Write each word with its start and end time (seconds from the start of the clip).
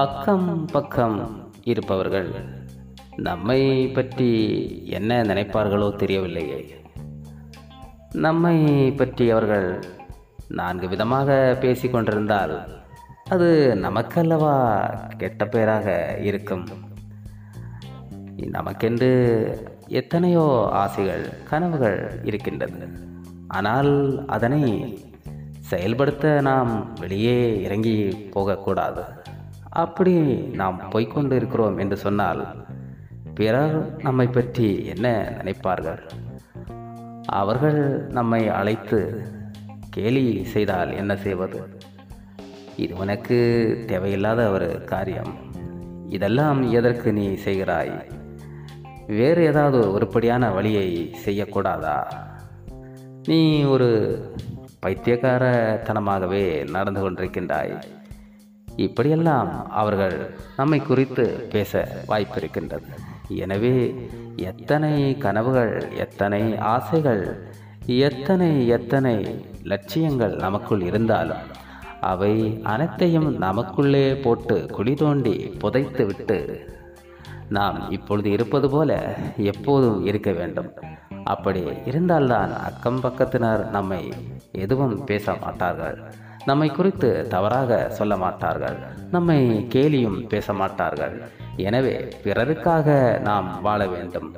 அக்கம் 0.00 0.64
பக்கம் 0.64 1.50
இருப்பவர்கள். 1.64 2.30
நம்மை 3.16 3.86
பற்றி 3.88 4.30
என்ன 4.86 5.22
நினைப்பார்களோ 5.22 5.88
தெரியவில்லையே. 6.02 6.58
நம்மை 8.12 8.56
பற்றி 8.90 9.30
அவர்கள் 9.30 9.84
நான்கு 10.48 10.88
விதமாக 10.88 11.56
பேசிக் 11.60 11.92
கொண்டிருந்தால் 11.92 12.68
அது 13.28 13.78
நமக்கல்லவா 13.82 14.54
கெட்ட 15.16 15.46
பெயராக 15.46 16.18
இருக்கும். 16.22 16.66
நமக்கென்று 18.36 19.10
எத்தனையோ 19.86 20.68
ஆசைகள் 20.72 21.28
கனவுகள் 21.48 22.20
இருக்கின்றது. 22.24 22.88
ஆனால் 23.48 24.24
அதனை 24.26 24.62
செயல்படுத்த 25.60 26.40
நாம் 26.40 26.94
வெளியே 27.00 27.62
இறங்கி 27.62 27.96
போகக்கூடாது. 28.08 29.04
அப்படி 29.76 30.12
நாம் 30.34 30.88
போய்க்கொண்டு 30.90 31.36
இருக்கிறோம் 31.36 31.78
என்று 31.78 31.96
சொன்னால் 31.96 32.66
பிறர் 33.34 34.02
நம்மை 34.02 34.26
பற்றி 34.26 34.86
என்ன 34.86 35.36
நினைப்பார்கள்? 35.42 35.98
அவர்கள் 37.26 38.06
நம்மை 38.06 38.48
அழைத்து 38.48 39.28
கேலி 39.90 40.44
செய்தால் 40.44 40.92
என்ன 40.92 41.16
செய்வது? 41.16 41.78
இது 42.76 42.96
உனக்கு 42.96 43.36
தேவையில்லாத 43.86 44.50
ஒரு 44.50 44.84
காரியம். 44.84 45.34
இதெல்லாம் 46.08 46.70
எதற்கு 46.70 47.12
நீ 47.12 47.28
செய்கிறாய்? 47.28 48.10
வேறு 49.06 49.42
ஏதாவது 49.42 49.92
உருப்படியான 49.92 50.50
வழியை 50.50 51.14
செய்யக்கூடாதா? 51.24 52.06
நீ 53.26 53.62
ஒரு 53.62 54.20
பைத்தியக்காரத்தனமாகவே 54.86 56.70
நடந்து 56.70 57.10
கொண்டிருக்கின்றாய். 57.10 57.82
இப்படியெல்லாம் 58.84 59.50
அவர்கள் 59.80 60.16
நம்மை 60.56 60.78
குறித்து 60.80 61.24
பேச 61.52 61.72
வாய்ப்பிருக்கின்றது. 62.08 62.88
எனவே 63.44 63.74
எத்தனை 64.50 64.92
கனவுகள் 65.24 65.74
எத்தனை 66.04 66.42
ஆசைகள் 66.74 67.22
எத்தனை 67.86 68.50
எத்தனை 68.76 69.14
லட்சியங்கள் 69.72 70.34
நமக்குள் 70.44 70.82
இருந்தாலும் 70.82 71.44
அவை 72.12 72.32
அனைத்தையும் 72.72 73.28
நமக்குள்ளே 73.44 74.06
போட்டு 74.24 74.56
குழி 74.76 74.94
தோண்டி 74.94 75.34
புதைத்து 75.62 76.04
விட்டு 76.06 76.38
நாம் 77.48 77.78
இப்பொழுது 77.90 78.28
இருப்பது 78.30 78.68
போல 78.70 78.92
எப்போதும் 79.52 79.98
இருக்க 80.06 80.30
வேண்டும். 80.32 80.70
அப்படி 81.24 81.62
இருந்தால்தான் 81.84 82.52
அக்கம் 82.68 83.00
பக்கத்தினர் 83.02 83.62
நம்மை 83.70 84.02
எதுவும் 84.64 84.96
பேச 85.04 85.34
மாட்டார்கள். 85.44 85.98
நம்மை 86.46 86.68
குறித்து 86.68 87.08
தவறாக 87.28 87.78
சொல்ல 87.98 88.16
மாட்டார்கள். 88.16 88.76
நம்மை 89.10 89.38
கேலியும் 89.74 90.18
பேச 90.28 90.52
மாட்டார்கள். 90.52 91.14
எனவே 91.68 91.94
பிறருக்காக 92.24 92.88
நாம் 93.20 93.48
வாழ 93.62 93.80
வேண்டும். 93.86 94.28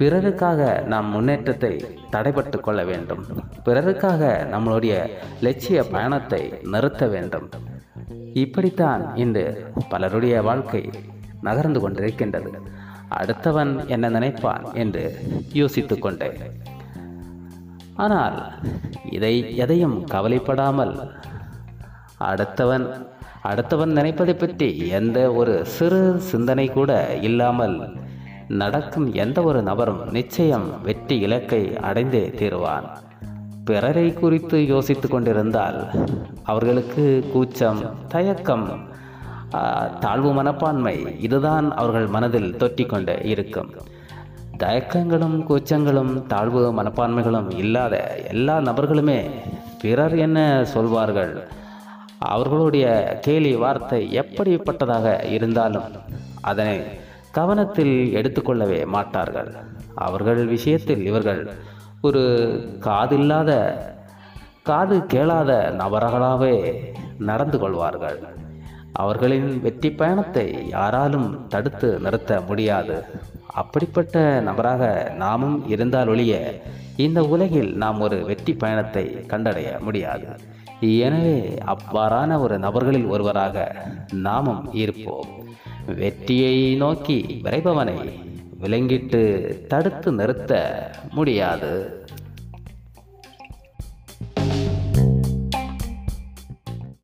பிறருக்காக 0.00 0.62
நாம் 0.92 1.08
முன்னேற்றத்தை 1.10 1.72
தடைபட்டு 2.12 2.58
கொள்ள 2.60 2.80
வேண்டும். 2.84 3.22
பிறருக்காக 3.64 4.22
நம்மளுடைய 4.54 4.94
லட்சிய 5.40 5.78
பயணத்தை 5.94 6.42
நிறுத்த 6.74 7.06
வேண்டும். 7.06 7.48
இப்படித்தான் 8.42 9.02
இன்று 9.16 9.44
பலருடைய 9.88 10.36
வாழ்க்கை 10.42 10.82
நகர்ந்து 11.40 11.80
கொண்டிருக்கின்றது. 11.84 12.52
அடுத்தவன் 13.18 13.72
என்ன 13.86 14.06
நினைப்பான் 14.08 14.64
என்று 14.82 15.04
யோசித்து 15.52 15.96
கொண்டேன். 15.98 16.38
ஆனால் 18.04 18.36
இதை 19.10 19.34
எதையும் 19.56 19.96
கவலைப்படாமல் 20.04 20.94
அடுத்தவன் 22.26 22.86
அடுத்தவன் 23.50 23.92
நினைப்பதை 23.98 24.34
பற்றி 24.34 24.68
எந்த 24.98 25.18
ஒரு 25.40 25.54
சிறு 25.76 26.00
சிந்தனை 26.30 26.66
கூட 26.68 26.92
இல்லாமல் 27.28 27.76
நடக்கும் 28.60 29.06
எந்த 29.24 29.38
ஒரு 29.42 29.60
நபரும் 29.62 30.02
நிச்சயம் 30.16 30.66
வெற்றி 30.86 31.16
இலக்கை 31.26 31.62
அடைந்தே 31.88 32.22
தீருவான். 32.38 32.86
பிறரை 33.68 34.06
குறித்து 34.12 34.58
யோசித்து 34.66 35.06
கொண்டிருந்தால் 35.08 35.78
அவர்களுக்கு 36.50 37.04
கூச்சம் 37.32 37.82
தயக்கம் 38.14 38.66
தாழ்வு 40.04 40.30
மனப்பான்மை 40.38 40.96
இதுதான் 41.26 41.68
அவர்கள் 41.80 42.08
மனதில் 42.14 42.56
தொற்றிக்கொண்டு 42.62 43.14
இருக்கும். 43.32 43.70
தயக்கங்களும் 44.64 45.36
கூச்சங்களும் 45.48 46.14
தாழ்வு 46.32 46.62
மனப்பான்மைகளும் 46.78 47.50
இல்லாத 47.62 47.94
எல்லா 48.32 48.56
நபர்களுமே 48.68 49.20
பிறர் 49.82 50.16
என்ன 50.26 50.38
சொல்வார்கள்? 50.74 51.34
அவர்களுடைய 52.18 52.86
கேலி 53.20 53.56
வார்த்தை 53.56 54.00
எப்படிப்பட்டதாக 54.20 55.24
இருந்தாலும் 55.24 55.90
அதனை 56.40 56.78
கவனத்தில் 57.30 57.96
எடுத்துக்கொள்ளவே 58.14 58.86
மாட்டார்கள். 58.86 59.50
அவர்கள் 59.94 60.44
விஷயத்தில் 60.46 61.06
இவர்கள் 61.06 61.54
ஒரு 62.00 62.22
காதில்லாத 62.80 63.52
காது 64.62 65.06
கேளாத 65.06 65.52
நபர்களாகவே 65.78 66.54
நடந்து 67.18 67.58
கொள்வார்கள். 67.58 68.18
அவர்களின் 68.92 69.60
வெற்றி 69.60 69.90
பயணத்தை 69.90 70.68
யாராலும் 70.68 71.46
தடுத்து 71.48 71.98
நிறுத்த 71.98 72.40
முடியாது. 72.40 73.04
அப்படிப்பட்ட 73.46 74.40
நபராக 74.40 75.12
நாமும் 75.16 75.68
இருந்தால் 75.68 76.08
ஒழிய 76.08 76.62
இந்த 76.96 77.22
உலகில் 77.22 77.76
நாம் 77.76 78.00
ஒரு 78.00 78.24
வெற்றி 78.24 78.54
பயணத்தை 78.54 79.04
கண்டடைய 79.28 79.78
முடியாது. 79.78 80.28
எனவே 80.80 81.58
அவ்வாறான 81.66 82.40
ஒரு 82.40 82.58
நபர்களில் 82.58 83.04
ஒருவராக 83.04 83.86
நாமும் 84.12 84.72
இருப்போம். 84.72 85.26
வெற்றியை 85.86 86.74
நோக்கி 86.74 87.40
விரைபவனை 87.42 88.12
விலங்கிட்டு 88.60 89.22
தடுத்து 89.66 90.12
நிறுத்த 90.12 90.52
முடியாது. 91.12 92.02